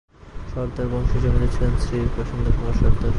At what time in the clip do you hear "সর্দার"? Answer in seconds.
0.53-0.87, 2.79-3.09